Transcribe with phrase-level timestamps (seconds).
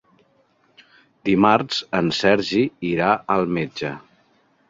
[1.29, 2.63] Dimarts en Sergi
[2.93, 3.95] irà al metge.